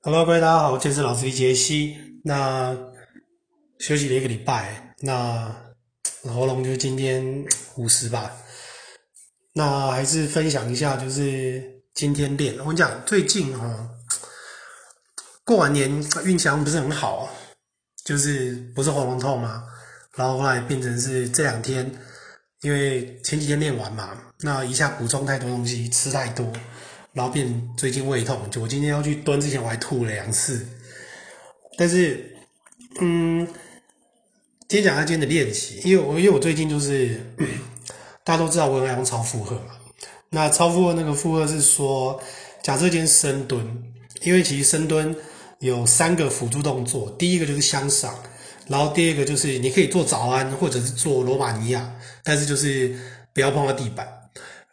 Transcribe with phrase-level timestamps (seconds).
[0.00, 1.98] Hello，各位大家好，这是老师的杰西。
[2.22, 2.72] 那
[3.80, 5.52] 休息了一个礼拜，那
[6.32, 7.44] 喉咙就今天
[7.76, 8.32] 五十吧。
[9.54, 12.56] 那还是分享一下，就是今天练。
[12.58, 13.90] 我跟你讲，最近哈，
[15.44, 15.90] 过完年
[16.24, 17.28] 运气不是很好，
[18.04, 19.64] 就是不是喉咙痛嘛，
[20.14, 21.90] 然后后来变成是这两天，
[22.60, 26.46] 因为前几天练完嘛，那一下补充太多东西，吃太多。
[27.12, 30.66] 然后变最近胃痛，就我今天要去蹲之前我还吐了两次，
[31.76, 32.36] 但是，
[33.00, 33.46] 嗯，
[34.68, 37.20] 今天讲下今天的练习，因为我因为我最近就是
[38.22, 39.76] 大家都知道我很爱用超负荷嘛，
[40.30, 42.20] 那超负荷那个负荷是说，
[42.62, 43.66] 假设今天深蹲，
[44.22, 45.16] 因为其实深蹲
[45.60, 48.14] 有三个辅助动作，第一个就是向上，
[48.66, 51.90] 然后第二个就是你可以做早安或者是做罗马尼亚，
[52.22, 52.94] 但是就是
[53.32, 54.06] 不要碰到地板。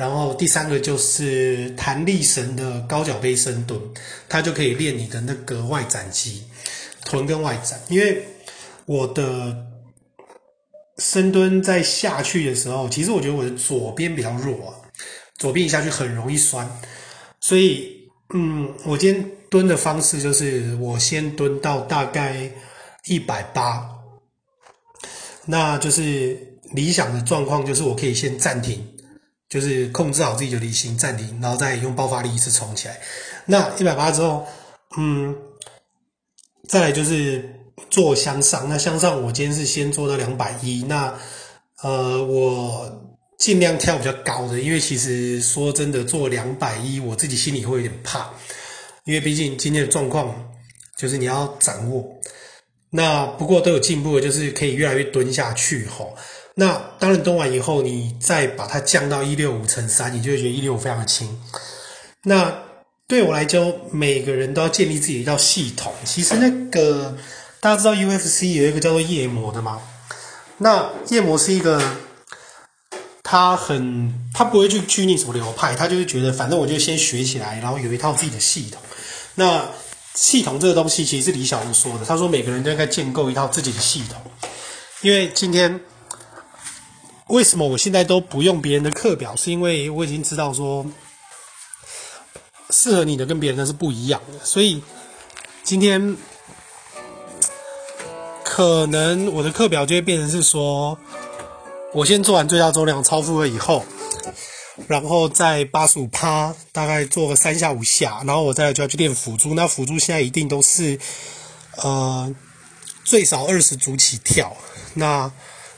[0.00, 3.78] 然后第三个就是弹力绳的高脚杯深蹲，
[4.30, 6.42] 它就可以练你的那个外展肌，
[7.04, 7.78] 臀跟外展。
[7.90, 8.24] 因为
[8.86, 9.54] 我的
[10.96, 14.74] 深蹲在下去的时候，其实我觉得我的左边比较弱啊，
[15.36, 16.66] 左边一下去很容易酸，
[17.38, 22.50] 所以嗯，我今天蹲的方式就是我先蹲到大概
[23.04, 23.86] 一百八，
[25.44, 26.38] 那就是
[26.72, 28.82] 理想的状况就是我可以先暂停。
[29.50, 32.98] 就是控制好自己的离心，暂停，然后再用爆发力一次冲起来。
[33.46, 34.46] 那一百八之后，
[34.96, 35.36] 嗯，
[36.68, 37.52] 再来就是
[37.90, 38.68] 做向上。
[38.68, 40.84] 那向上我今天是先做到两百一。
[40.84, 41.12] 那
[41.82, 48.30] 呃，我尽量跳比较高的，因为其实说真的，做两百一我自己心里会有点怕，
[49.04, 50.32] 因为毕竟今天的状况
[50.96, 52.06] 就是你要掌握。
[52.90, 56.16] 那不过都有进步，就是可以越来越蹲下去吼。
[56.60, 61.26] 那当然蹲完以后，你再把它降到一六五乘三，你就会觉得一六五非常的轻。
[62.24, 62.54] 那
[63.08, 65.90] 对我来讲，每个人都要建立自己一套系统。
[66.04, 67.16] 其实那个
[67.60, 69.80] 大家知道 UFC 有一个叫做夜魔的吗？
[70.58, 71.82] 那夜魔是一个，
[73.22, 78.78] 他很他不会去拘泥什么流派，他就是觉得反正我就先学起来，然后有一套自己的系统。
[79.34, 79.64] 那
[80.14, 84.20] 系统这个东西其实是李小龙说的，他说每个人都应该建构一套自己的系统，
[85.00, 85.80] 因为今天。
[87.30, 89.36] 为什么我现在都不用别人的课表？
[89.36, 90.84] 是因为我已经知道说，
[92.70, 94.44] 适合你的跟别人的是不一样的。
[94.44, 94.82] 所以
[95.62, 96.16] 今天
[98.44, 100.98] 可能我的课表就会变成是说，
[101.94, 103.84] 我先做完最大重量超负荷以后，
[104.88, 109.54] 然后在八十五趴大概做个三下五下，然后我再就要去练辅助。
[109.54, 110.98] 那辅助现在一定都是
[111.76, 112.34] 呃
[113.04, 114.56] 最少二十组起跳。
[114.94, 115.30] 那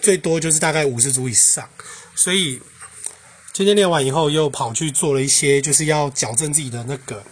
[0.00, 1.68] 最多就是大概五十组以上，
[2.14, 2.60] 所以
[3.52, 7.22] 今天练完以后又跑去做了一些，就是要矫正自己的那个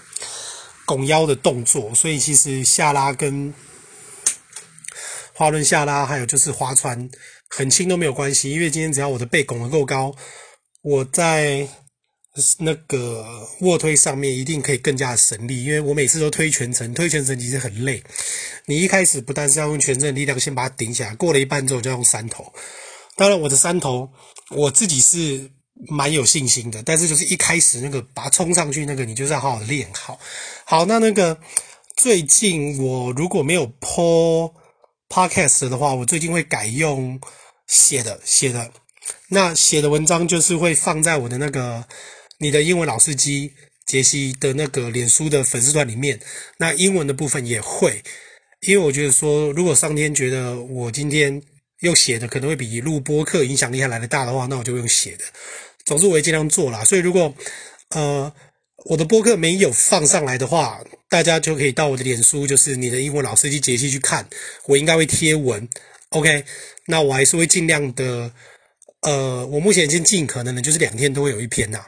[0.84, 1.94] 拱腰的动作。
[1.94, 3.54] 所以其实下拉跟
[5.32, 7.09] 滑轮下拉，还有就是划船
[7.49, 10.15] 很轻都没有关系，因为今天只要我的背拱得够高，
[10.83, 11.69] 我在
[12.59, 13.27] 那个
[13.61, 15.65] 卧推上面一定可以更加省力。
[15.65, 18.03] 因为我每次都推全程，推全程其实很累。
[18.67, 22.53] 你一开始不但是要用全身的力量先把它顶起来，过了一半之后就要用三头。
[23.17, 24.11] 当然，我的三头
[24.51, 25.51] 我自己是
[25.89, 30.19] 蛮有信心的，但是就是一开始那个把它冲上去那个，你就是要好好练好。
[30.65, 31.39] 好，那那个
[31.97, 34.53] 最近我如果没有 po
[35.09, 37.19] podcast 的话，我最近会改用
[37.67, 38.71] 写的写的。
[39.29, 41.85] 那写的文章就是会放在我的那个
[42.39, 43.53] 你的英文老司机
[43.87, 46.21] 杰西的那个脸书的粉丝团里面。
[46.59, 48.03] 那英文的部分也会。
[48.61, 51.41] 因为我觉得说，如果上天觉得我今天
[51.81, 55.25] 用写的可能会比录播课影响力还来得大的话，那我就用写的。
[55.85, 56.83] 总之我也尽量做啦。
[56.85, 57.33] 所以如果
[57.91, 58.33] 呃
[58.87, 64.27] 我的播客没有放上来的话，大家就可以到我的脸书，就是你的英文老司机杰西去看。
[64.67, 65.69] 我应该会贴文
[66.11, 66.45] ，OK？
[66.87, 68.33] 那我还是会尽量的，
[69.03, 71.85] 呃，我目前已经尽可能的，就是两天都会有一篇呐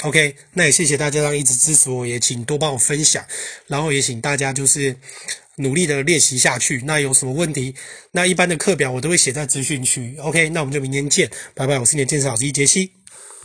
[0.00, 0.34] ，OK？
[0.54, 3.24] 那也谢谢大家一直支持我，也请多帮我分享，
[3.66, 4.96] 然后也请大家就是。
[5.56, 7.74] 努力的练习下去，那有什么问题？
[8.12, 10.16] 那一般的课表我都会写在资讯区。
[10.18, 11.78] OK，那我们就明天见，拜拜！
[11.78, 13.01] 我是你的健身老师杰西。